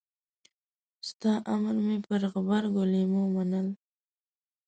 ستا 1.07 1.31
امر 1.53 1.75
مې 1.85 1.97
پر 2.05 2.21
غبرګو 2.33 2.83
لېمو 2.91 3.23
منل. 3.33 3.67